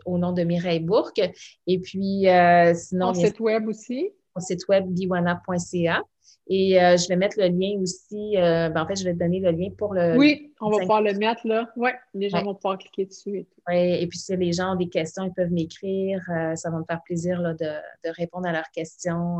[0.06, 1.21] au nom de Mireille Bourque.
[1.67, 3.08] Et puis, euh, sinon.
[3.08, 4.12] Mon site web aussi?
[4.36, 6.04] Mon site web biwana.ca.
[6.47, 8.34] Et euh, je vais mettre le lien aussi.
[8.36, 10.17] Ben, en fait, je vais te donner le lien pour le.
[10.17, 11.69] Oui, on va pouvoir le mettre là.
[11.78, 13.38] Oui, les gens vont pouvoir cliquer dessus.
[13.38, 16.21] Et, oui, et puis, si les gens ont des questions, ils peuvent m'écrire.
[16.56, 17.65] ça va me faire plaisir là, de,
[18.04, 19.39] de, répondre à leurs questions.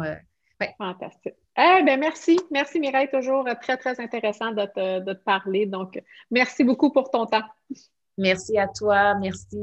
[0.78, 1.36] Fantastique.
[1.58, 2.40] Eh bien, merci.
[2.52, 3.10] Merci, Mireille.
[3.12, 5.66] Toujours très, très intéressant de te, de te parler.
[5.66, 7.44] Donc, merci beaucoup pour ton temps.
[8.18, 9.16] Merci à toi.
[9.16, 9.60] Merci.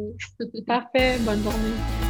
[0.67, 1.19] Parfait.
[1.21, 2.10] Bonne journée.